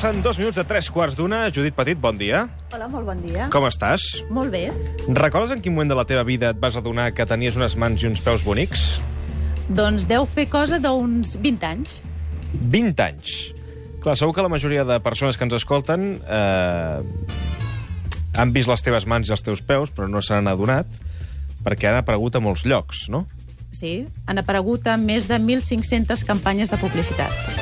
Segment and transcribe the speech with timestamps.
[0.00, 1.42] Passen dos minuts de tres quarts d'una.
[1.52, 2.46] Judit Petit, bon dia.
[2.72, 3.50] Hola, molt bon dia.
[3.52, 4.00] Com estàs?
[4.32, 4.70] Molt bé.
[5.12, 8.00] Recordes en quin moment de la teva vida et vas adonar que tenies unes mans
[8.00, 8.86] i uns peus bonics?
[9.68, 11.98] Doncs deu fer cosa d'uns 20 anys.
[12.72, 13.36] 20 anys.
[14.00, 17.04] Clar, segur que la majoria de persones que ens escolten eh,
[18.40, 20.96] han vist les teves mans i els teus peus, però no se n'han adonat,
[21.60, 23.26] perquè han aparegut a molts llocs, no?
[23.76, 27.59] Sí, han aparegut a més de 1.500 campanyes de publicitat.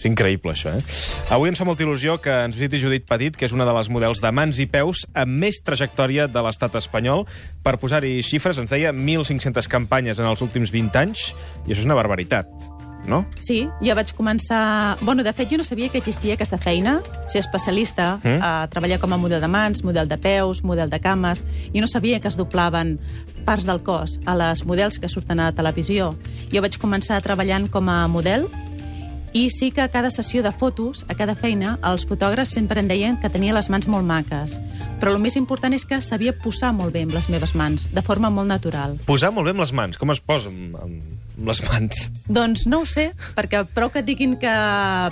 [0.00, 0.80] És increïble, això, eh?
[1.28, 3.90] Avui ens fa molta il·lusió que ens visiti Judit Petit, que és una de les
[3.92, 7.26] models de mans i peus amb més trajectòria de l'estat espanyol.
[7.60, 11.26] Per posar-hi xifres, ens deia 1.500 campanyes en els últims 20 anys,
[11.66, 12.48] i això és una barbaritat,
[13.12, 13.26] no?
[13.44, 14.96] Sí, jo vaig començar...
[15.04, 18.40] Bueno, de fet, jo no sabia que existia aquesta feina, ser especialista, Mm.
[18.40, 21.44] a treballar com a model de mans, model de peus, model de cames.
[21.74, 22.96] Jo no sabia que es doblaven
[23.44, 26.14] parts del cos a les models que surten a la televisió.
[26.52, 28.48] Jo vaig començar treballant com a model
[29.32, 32.88] i sí que a cada sessió de fotos, a cada feina, els fotògrafs sempre em
[32.90, 34.56] deien que tenia les mans molt maques.
[35.00, 38.02] Però el més important és que sabia posar molt bé amb les meves mans, de
[38.02, 38.98] forma molt natural.
[39.06, 39.98] Posar molt bé amb les mans.
[40.00, 42.00] Com es posa amb, amb les mans?
[42.28, 44.52] Doncs no ho sé, perquè prou que et diguin que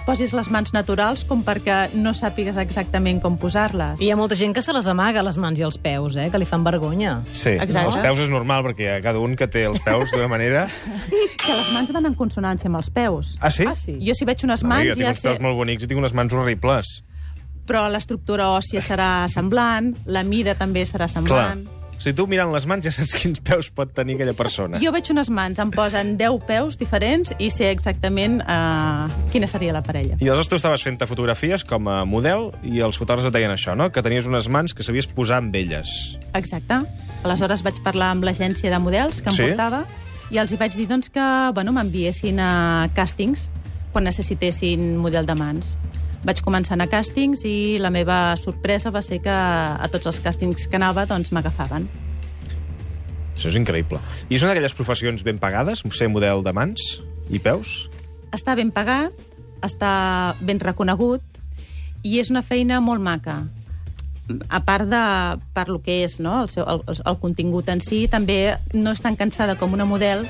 [0.06, 4.00] posis les mans naturals com perquè no sàpigues exactament com posar-les.
[4.04, 6.28] Hi ha molta gent que se les amaga, les mans i els peus, eh?
[6.30, 7.18] que li fan vergonya.
[7.32, 7.86] Sí, Exacte.
[7.88, 10.66] els peus és normal, perquè hi ha cada un que té els peus d'una manera...
[11.48, 13.30] Que les mans van en consonància amb els peus.
[13.40, 13.64] Ah, sí?
[13.64, 13.94] Ah, sí.
[14.04, 15.30] Jo si veig unes No, mans jo tinc ja uns sé...
[15.30, 16.90] peus molt bonics i tinc unes mans horribles.
[17.68, 21.77] Però l'estructura òssia serà semblant, la mida també serà Clar.
[21.98, 22.04] Semblant.
[22.04, 24.78] Si tu mirant les mans ja saps quins peus pot tenir aquella persona.
[24.78, 29.72] Jo veig unes mans, em posen 10 peus diferents i sé exactament uh, quina seria
[29.72, 30.16] la parella.
[30.20, 33.74] I aleshores tu estaves fent fotografies com a model i els fotògrafs et deien això,
[33.76, 33.90] no?
[33.90, 36.16] Que tenies unes mans que sabies posar amb elles.
[36.34, 36.82] Exacte.
[37.24, 39.42] Aleshores vaig parlar amb l'agència de models que em Sí?
[39.50, 39.84] portava
[40.30, 43.48] i els hi vaig dir doncs, que bueno, m'enviessin a càstings
[43.92, 45.76] quan necessitessin model de mans.
[46.28, 50.10] Vaig començar a anar a càstings i la meva sorpresa va ser que a tots
[50.10, 51.86] els càstings que anava doncs, m'agafaven.
[53.32, 54.00] Això és increïble.
[54.28, 56.84] I és una d'aquelles professions ben pagades, ser model de mans
[57.32, 57.86] i peus?
[58.34, 59.14] Està ben pagat,
[59.64, 61.24] està ben reconegut
[62.04, 63.38] i és una feina molt maca.
[64.52, 65.02] A part de
[65.56, 66.42] per lo que és no?
[66.42, 70.26] el, seu, el, el contingut en si, també no és tan cansada com una model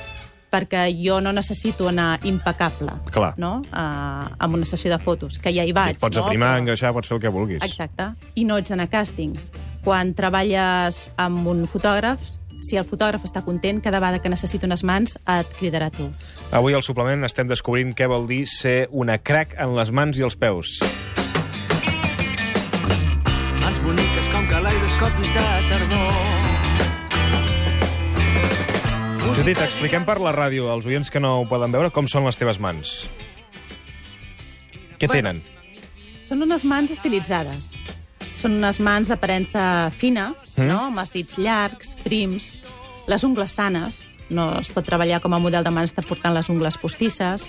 [0.51, 3.35] perquè jo no necessito anar impecable Clar.
[3.37, 3.63] no?
[3.73, 5.99] a, amb una sessió de fotos, que ja hi vaig.
[5.99, 6.25] pots no?
[6.25, 7.63] aprimar, Però- engreixar, pots fer el que vulguis.
[7.63, 8.11] Exacte.
[8.35, 9.51] I no ets anar a càstings.
[9.85, 12.19] Quan treballes amb un fotògraf,
[12.61, 16.09] si el fotògraf està content, cada vegada que necessita unes mans et cridarà tu.
[16.51, 20.23] Avui al suplement estem descobrint què vol dir ser una crac en les mans i
[20.27, 20.79] els peus.
[23.63, 25.47] Mans boniques com caleidoscopis de
[29.49, 32.37] Judit, expliquem per la ràdio, als oients que no ho poden veure, com són les
[32.37, 33.07] teves mans.
[35.01, 35.15] Què Bueno.
[35.15, 35.43] tenen?
[36.23, 37.71] Són unes mans estilitzades.
[38.37, 40.67] Són unes mans d'aparença fina, Mm.
[40.69, 40.85] no?
[40.89, 42.57] amb els dits llargs, prims,
[43.07, 46.77] les ungles sanes, no es pot treballar com a model de mans portant les ungles
[46.77, 47.49] postisses,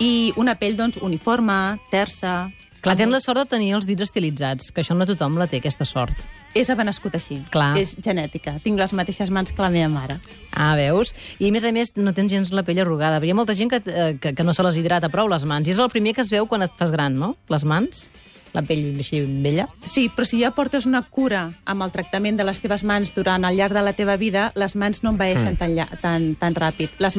[0.00, 2.50] i una pell doncs, uniforme, tersa...
[2.80, 5.58] Clar, tens la sort de tenir els dits estilitzats, que això no tothom la té,
[5.58, 6.16] aquesta sort.
[6.54, 7.42] És haver nascut així.
[7.52, 7.76] Clar.
[7.78, 8.56] És genètica.
[8.64, 10.16] Tinc les mateixes mans que la meva mare.
[10.52, 11.12] Ah, veus?
[11.38, 13.20] I a més a més no tens gens la pell arrugada.
[13.24, 15.68] Hi ha molta gent que, eh, que, que no se les hidrata prou, les mans.
[15.68, 17.34] I és el primer que es veu quan et fas gran, no?
[17.52, 18.08] Les mans,
[18.54, 19.68] la pell així vella.
[19.84, 23.44] Sí, però si ja portes una cura amb el tractament de les teves mans durant
[23.44, 26.96] el llarg de la teva vida, les mans no envaeixen tan, lla- tan, tan ràpid.
[26.98, 27.18] Les,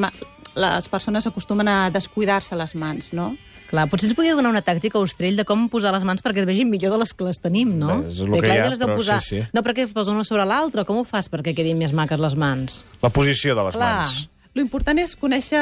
[0.55, 3.35] les persones acostumen a descuidar-se les mans, no?
[3.69, 6.41] Clar, potser ens podria donar una tàctica a Ostrell de com posar les mans perquè
[6.41, 7.99] es vegin millor de les que les tenim, no?
[8.01, 9.19] Bé, és el Perquè que clar, hi ha, ja les deu però posar...
[9.21, 9.43] sí, sí.
[9.53, 10.85] No, perquè es posa una sobre l'altra.
[10.89, 12.79] Com ho fas perquè quedin més maques les mans?
[13.03, 13.91] La posició de les Clar.
[14.07, 14.23] mans.
[14.57, 15.61] Lo important és conèixer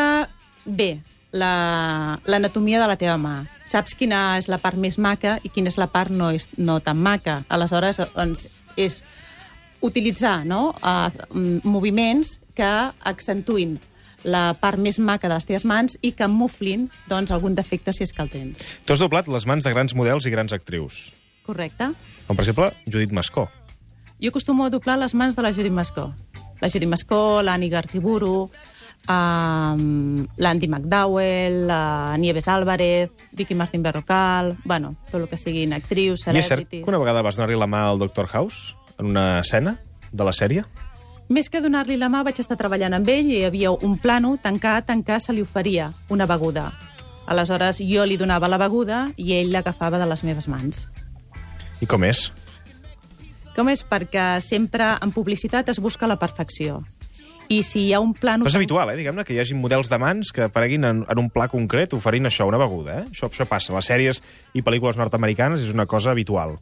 [0.66, 1.02] bé
[1.36, 3.36] la- l'anatomia de la teva mà.
[3.68, 6.80] Saps quina és la part més maca i quina és la part no, és, no
[6.80, 7.42] tan maca.
[7.52, 8.48] Aleshores, doncs,
[8.80, 9.02] és
[9.84, 10.72] utilitzar no?
[10.80, 11.12] uh,
[11.68, 12.72] moviments que
[13.04, 13.76] accentuïn
[14.28, 18.04] la part més maca de les teves mans i que muflin doncs, algun defecte si
[18.06, 18.66] és que el tens.
[18.86, 21.08] Tu has doblat les mans de grans models i grans actrius.
[21.48, 21.94] Correcte?
[22.28, 23.48] Com, per exemple, Judit Mascó.
[24.20, 26.10] Jo acostumo a doblar les mans de la Judit Mascó.
[26.60, 28.50] La Judit Mascó, l'Annie Gartiburu,
[29.08, 34.58] um, l'Andy McDowell, la Nieves Álvarez, Vicky Martín Berrocal...
[34.66, 36.84] Bueno, tot el que siguin actrius, I és cert celebrities...
[36.84, 38.28] que una vegada vas donar-li la mà al Dr.
[38.28, 39.78] House en una escena
[40.12, 40.66] de la sèrie?
[41.28, 44.38] Més que donar-li la mà, vaig estar treballant amb ell i hi havia un plano
[44.40, 46.70] tancat en què se li oferia una beguda.
[47.28, 50.86] Aleshores, jo li donava la beguda i ell l'agafava de les meves mans.
[51.84, 52.30] I com és?
[53.58, 53.84] Com és?
[53.84, 56.80] Perquè sempre en publicitat es busca la perfecció.
[57.52, 58.38] I si hi ha un pla...
[58.40, 61.20] Però és habitual, eh, diguem-ne, que hi hagi models de mans que apareguin en, en
[61.20, 63.06] un pla concret oferint això, una beguda, eh?
[63.12, 63.76] Això, això passa.
[63.76, 64.24] Les sèries
[64.56, 66.56] i pel·lícules nord-americanes és una cosa habitual.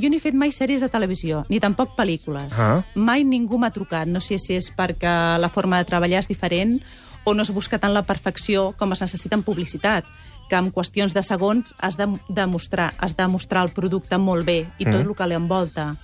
[0.00, 2.54] Jo no he fet mai sèries de televisió, ni tampoc pel·lícules.
[2.58, 2.82] Ah.
[2.94, 4.08] Mai ningú m'ha trucat.
[4.08, 6.78] No sé si és perquè la forma de treballar és diferent
[7.24, 10.04] o no es busca tant la perfecció com es necessita en publicitat,
[10.48, 14.66] que en qüestions de segons has de demostrar, has de mostrar el producte molt bé
[14.78, 15.08] i tot Mm.
[15.10, 15.94] el que l'envolta.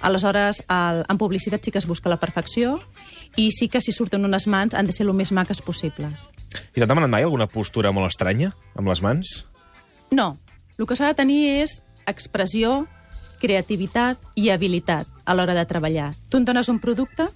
[0.00, 2.80] Aleshores, el, en publicitat sí que es busca la perfecció
[3.36, 6.28] i sí que si surten unes mans han de ser el més maques possibles.
[6.74, 9.44] I t'han demanat mai alguna postura molt estranya amb les mans?
[10.10, 10.38] No,
[10.78, 12.86] el que s'ha de tenir és expressió,
[13.40, 16.12] creativitat i habilitat a l'hora de treballar.
[16.28, 17.26] Tu em dones un producte,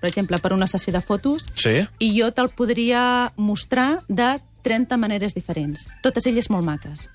[0.00, 1.82] per exemple, per una sessió de fotos, Sí.
[1.98, 7.08] i jo te'l podria mostrar de 30 maneres diferents, totes elles molt maques.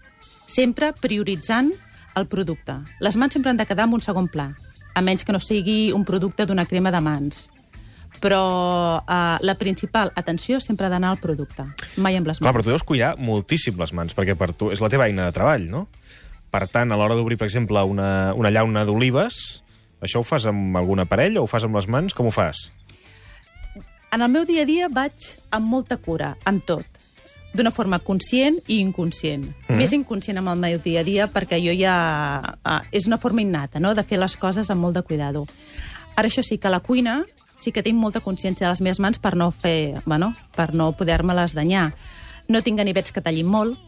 [0.45, 1.71] Sempre prioritzant
[2.15, 2.75] el producte.
[2.99, 4.51] Les mans sempre han de quedar en un segon pla,
[4.93, 7.49] a menys que no sigui un producte d'una crema de mans.
[8.21, 11.65] Però eh, la principal atenció sempre ha d'anar al producte,
[11.97, 12.45] mai amb les mans.
[12.45, 15.25] Clar, però tu deus cuidar moltíssim les mans, perquè per tu és la teva eina
[15.27, 15.87] de treball, no?
[16.53, 19.39] Per tant, a l'hora d'obrir, per exemple, una, una llauna d'olives,
[20.05, 22.13] això ho fas amb algun aparell o ho fas amb les mans?
[22.13, 22.67] Com ho fas?
[24.13, 26.85] En el meu dia a dia vaig amb molta cura, amb tot.
[27.57, 29.47] D'una forma conscient i inconscient.
[29.67, 29.77] Mm.
[29.79, 31.95] Més inconscient amb el meu dia a dia perquè jo ja...
[32.61, 35.47] Ah, és una forma innata, no?, de fer les coses amb molt de cuidado.
[36.13, 37.23] Ara, això sí que la cuina
[37.57, 40.03] sí que tinc molta consciència de les meves mans per no fer...
[40.05, 41.88] Bueno, per no poder-me-les danyar.
[42.50, 43.79] No tinc ganivets que tallin molt.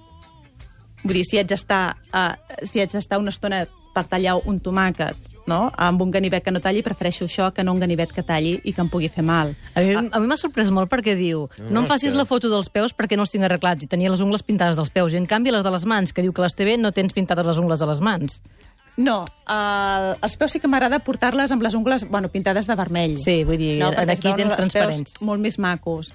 [1.06, 2.34] Vull dir, si haig d'estar uh,
[2.66, 3.64] si haig d'estar una estona
[3.96, 5.16] per tallar un tomàquet
[5.48, 5.70] no?
[5.78, 8.74] amb un ganivet que no talli, prefereixo això que no un ganivet que talli i
[8.74, 9.54] que em pugui fer mal.
[9.78, 12.50] A mi, a mi m'ha sorprès molt perquè diu no em facis que- la foto
[12.50, 15.18] dels peus perquè no els tinc arreglats i tenia les ungles pintades dels peus i
[15.22, 17.46] en canvi les de les mans, que diu que les té bé, no tens pintades
[17.46, 18.42] les ungles de les mans.
[18.98, 23.18] No, el, els peus sí que m'agrada portar-les amb les ungles bueno, pintades de vermell.
[23.20, 25.20] Sí, vull dir, no, aquí tens transparents.
[25.22, 26.14] molt més macos.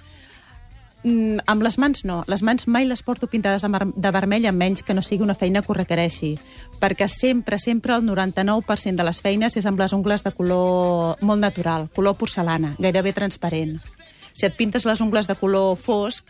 [1.02, 2.18] Mm, amb les mans no.
[2.28, 5.62] Les mans mai les porto pintades de vermell, a menys que no sigui una feina
[5.62, 6.34] que ho requereixi.
[6.80, 11.40] Perquè sempre, sempre el 99% de les feines és amb les ungles de color molt
[11.40, 13.78] natural, color porcelana, gairebé transparent.
[14.32, 16.24] Si et pintes les ungles de color fosc,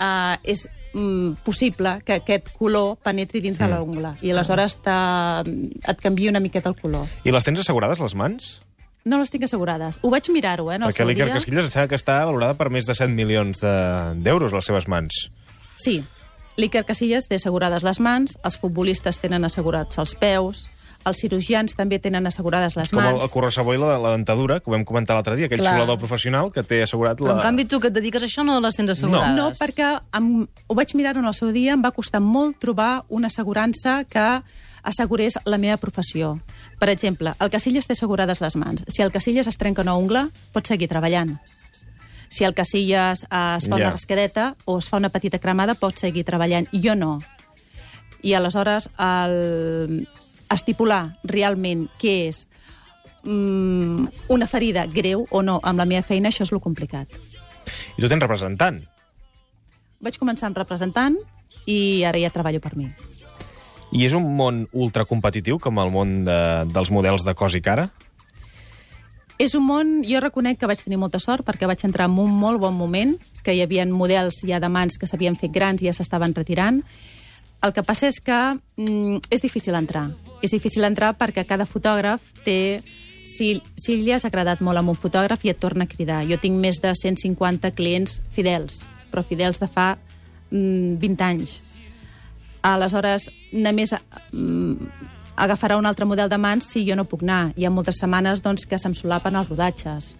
[0.00, 6.00] eh, és mm, possible que aquest color penetri dins de l'ungla i aleshores te- et
[6.02, 7.06] canvia una miqueta el color.
[7.24, 8.60] I les tens assegurades, les mans?
[9.04, 9.98] No les tinc assegurades.
[10.02, 11.34] Ho vaig mirar-ho, eh, en el Perquè seu l'Iker dia.
[11.34, 14.86] Casillas em sembla que està valorada per més de 7 milions de- d'euros, les seves
[14.86, 15.30] mans.
[15.74, 16.04] Sí,
[16.56, 20.68] l'Iker Casillas té assegurades les mans, els futbolistes tenen assegurats els peus,
[21.04, 23.24] els cirurgians també tenen assegurades les Com el, mans.
[23.24, 23.30] el
[23.74, 25.72] i la, la dentadura, que ho vam comentar l'altre dia, aquell Clar.
[25.74, 27.40] xiulador professional que té assegurat Però la...
[27.40, 29.34] en canvi tu que et dediques a això no les tens assegurades.
[29.34, 33.02] No, perquè em, ho vaig mirar en el seu dia, em va costar molt trobar
[33.08, 34.42] una assegurança que
[34.82, 36.40] assegurés la meva professió.
[36.78, 38.84] Per exemple, el Casillas té assegurades les mans.
[38.88, 41.38] Si el Casillas es trenca una ungla, pot seguir treballant.
[42.28, 43.76] Si el Casillas es fa Ja.
[43.76, 46.68] una rasquedeta o es fa una petita cremada, pot seguir treballant.
[46.72, 47.20] Jo no.
[48.22, 50.06] I aleshores, el,
[50.52, 52.46] estipular realment què és
[53.24, 57.08] mm, una ferida greu o no amb la meva feina, això és lo complicat.
[57.96, 58.82] I tu tens representant.
[60.02, 61.16] Vaig començar amb representant
[61.66, 62.88] i ara ja treballo per mi.
[63.92, 66.38] I és un món ultracompetitiu, com el món de,
[66.72, 67.90] dels models de cos i cara?
[69.42, 72.30] És un món, jo reconec que vaig tenir molta sort perquè vaig entrar en un
[72.30, 75.88] molt bon moment, que hi havia models ja de mans que s'havien fet grans i
[75.88, 76.82] ja s'estaven retirant.
[77.62, 80.08] El que passa és que mm, és difícil entrar.
[80.42, 82.82] És difícil entrar perquè cada fotògraf té...
[83.22, 86.24] Si, si li has agradat molt a un fotògraf i et torna a cridar.
[86.26, 88.80] Jo tinc més de 150 clients fidels,
[89.12, 89.92] però fidels de fa
[90.50, 91.52] mm, 20 anys.
[92.62, 94.90] Aleshores, només mm,
[95.36, 97.52] agafarà un altre model de mans si jo no puc anar.
[97.56, 100.16] Hi ha moltes setmanes doncs, que se'm solapen els rodatges.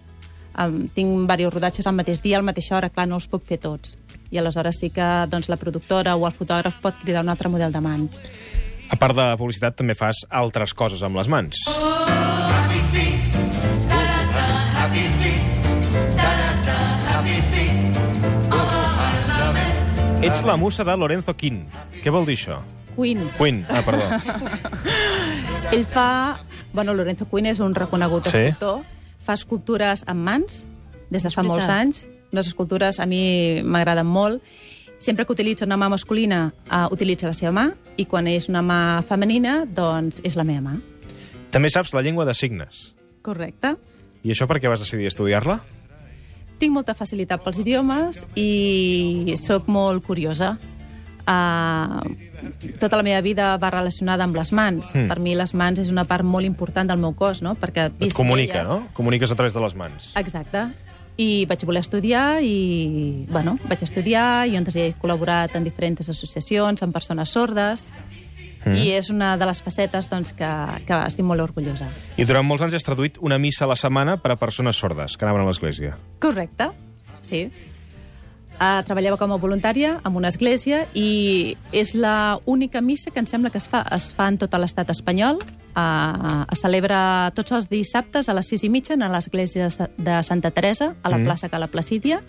[0.53, 3.47] Um, tinc diversos rodatges al mateix dia, a la mateixa hora, clar, no els puc
[3.49, 3.97] fer tots.
[4.33, 7.73] I aleshores sí que doncs, la productora o el fotògraf pot cridar un altre model
[7.73, 8.21] de mans.
[8.93, 11.63] A part de publicitat, també fas altres coses amb les mans.
[20.23, 21.64] Ets la musa de Lorenzo Quinn.
[22.02, 22.61] Què vol dir això?
[22.95, 23.23] Queen.
[23.38, 24.07] Quinn, ah, perdó.
[25.75, 26.38] Ell fa...
[26.73, 28.47] Bueno, Lorenzo Quinn és un reconegut Sí.
[28.52, 28.83] escultor.
[29.23, 30.62] Fa escultures amb mans
[31.11, 32.07] des de fa molts anys.
[32.33, 34.43] Les escultures a mi m'agraden molt.
[35.02, 37.67] Sempre que utilitza una mà masculina, uh, utilitza la seva mà,
[37.99, 40.76] i quan és una mà femenina, doncs és la meva mà.
[41.50, 42.95] També saps la llengua de signes.
[43.23, 43.75] Correcte.
[44.23, 45.59] I això per què vas decidir estudiar-la?
[46.62, 50.52] Tinc molta facilitat pels idiomes i sóc molt curiosa.
[51.23, 52.02] Uh,
[52.83, 54.92] tota la meva vida va relacionada amb les mans.
[54.95, 55.09] Mm.
[55.11, 57.57] Per mi les mans és una part molt important del meu cos, no?
[57.59, 58.71] Perquè Et comunica, d'elles.
[58.71, 58.95] no?
[58.95, 60.12] Comuniques a través de les mans.
[60.23, 60.69] Exacte.
[61.21, 66.83] i vaig voler estudiar i, bueno, vaig estudiar i doncs he col·laborat en diferents associacions,
[66.83, 67.90] amb persones sordes,
[68.64, 68.78] mm.
[68.78, 70.50] i és una de les facetes doncs, que,
[70.87, 71.88] que estic molt orgullosa.
[72.16, 75.16] I durant molts anys has traduït una missa a la setmana per a persones sordes
[75.16, 75.97] que anaven a l'església.
[76.23, 76.71] Correcte,
[77.25, 77.47] sí.
[78.62, 83.26] Uh, treballava com a voluntària en una església i és la única missa que em
[83.26, 85.40] sembla que es fa, es fa en tot l'estat espanyol.
[85.75, 90.95] Es celebra tots els dissabtes a les sis i mitja a l'església de Santa Teresa,
[91.02, 91.25] a la Mm.
[91.25, 92.23] plaça Cala Placídia.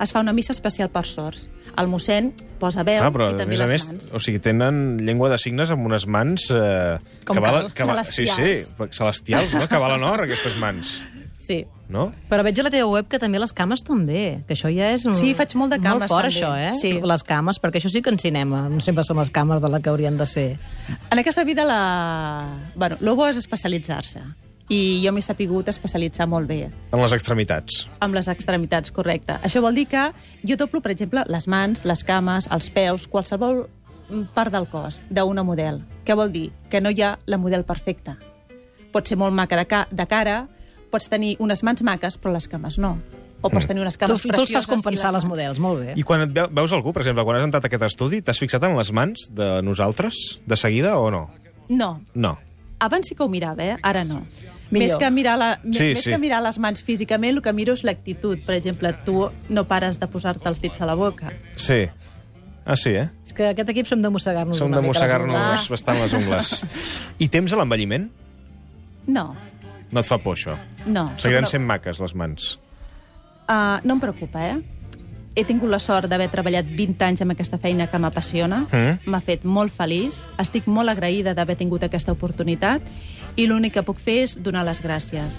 [0.00, 1.50] Es fa una missa especial per sords.
[1.76, 4.12] El mossèn posa veu Ah, però, i a també més a les més, mans.
[4.12, 6.50] o sigui, tenen llengua de signes amb unes mans...
[6.50, 7.72] Eh, Com que cal.
[7.74, 8.76] que va- Sí, Celestials.
[8.76, 9.68] sí, celestials, no?
[9.68, 11.04] Que valen or, aquestes mans.
[11.50, 11.64] Sí.
[11.90, 12.04] No?
[12.30, 15.02] Però veig a la teva web que també les cames també, que això ja és...
[15.10, 16.38] un- Sí, faig molt de cames, Molt fort, també.
[16.38, 16.74] això, eh?
[16.78, 16.92] Sí.
[17.02, 19.80] Les cames, perquè això sí que en cinema no sempre són les cames de la
[19.82, 20.52] que haurien de ser.
[21.10, 21.80] En aquesta vida, la...
[22.76, 24.22] bueno, el bo és especialitzar-se.
[24.70, 27.88] I jo m'he sapigut especialitzar molt bé En les extremitats.
[27.98, 29.34] amb les extremitats, correcte.
[29.42, 30.12] Això vol dir que
[30.46, 33.64] jo doblo, per exemple, les mans, les cames, els peus, qualsevol
[34.34, 35.82] part del cos d'una model.
[36.06, 36.52] Què vol dir?
[36.70, 38.14] Que no hi ha la model perfecta.
[38.94, 40.46] Pot ser molt maca de, ca de cara,
[40.90, 42.98] pots tenir unes mans maques, però les cames no.
[43.42, 45.30] O pots tenir unes Tu, cames tu els precioses fas compensar les mans.
[45.30, 45.94] models, molt bé.
[45.96, 48.38] I quan et ve- veus algú, per exemple, quan has entrat a aquest estudi, t'has
[48.38, 51.30] fixat en les mans de nosaltres, de seguida, o no?
[51.70, 52.38] No, No.
[52.80, 53.76] abans sí que ho mirava, eh?
[53.82, 54.20] ara no.
[54.70, 54.86] Millor.
[54.86, 56.10] Més que, mirar la, Sí, més sí.
[56.10, 58.38] que mirar les mans físicament, el que miro és l'actitud.
[58.46, 61.32] Per exemple, tu no pares de posar-te els dits a la boca.
[61.56, 61.88] Sí.
[62.64, 63.08] Ah, sí, eh?
[63.26, 65.68] És que aquest equip som de mossegar-nos Som de les mossegar-nos ungles.
[65.70, 66.64] bastant les ungles.
[67.18, 68.10] I temps a l'envelliment?
[69.06, 69.34] No,
[69.90, 70.56] No et fa por, això?
[70.86, 71.08] no.
[71.18, 72.52] Seguiran sent maques, les mans.
[73.50, 74.60] Uh, no em preocupa, eh?
[75.34, 78.64] He tingut la sort d'haver treballat 20 anys amb aquesta feina que m'apassiona.
[78.66, 79.10] Mm.
[79.10, 80.20] M'ha fet molt feliç.
[80.42, 82.86] Estic molt agraïda d'haver tingut aquesta oportunitat
[83.38, 85.38] i l'únic que puc fer és donar les gràcies.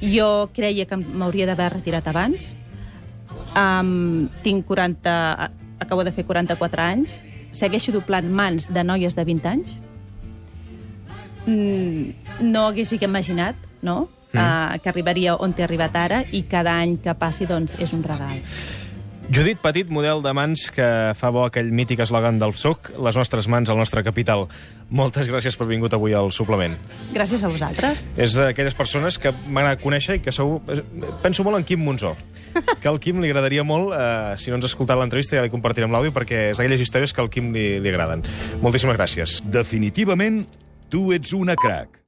[0.00, 2.54] Jo creia que m'hauria d'haver retirat abans.
[3.54, 5.50] Um, tinc 40...
[5.82, 7.16] Acabo de fer 44 anys.
[7.52, 9.74] Segueixo doblant mans de noies de 20 anys.
[11.46, 12.14] Mm,
[12.54, 14.38] no hagués imaginat, no?, mm.
[14.38, 18.02] uh, que arribaria on t'he arribat ara i cada any que passi, doncs, és un
[18.06, 18.40] regal.
[19.32, 20.86] Judit Petit, model de mans que
[21.16, 24.44] fa bo aquell mític eslògan del PSOC, les nostres mans al nostre capital.
[24.92, 26.76] Moltes gràcies per vingut avui al suplement.
[27.14, 28.04] Gràcies a vosaltres.
[28.20, 30.60] És d'aquelles persones que m'agrada conèixer i que segur...
[31.24, 32.12] Penso molt en Quim Monzó,
[32.82, 35.52] que al Quim li agradaria molt, eh, si no ens ha escoltat l'entrevista ja li
[35.52, 38.28] compartirem l'àudio, perquè és d'aquelles històries que al Quim li, li agraden.
[38.60, 39.40] Moltíssimes gràcies.
[39.48, 40.42] Definitivament,
[40.92, 42.03] tu ets una crac.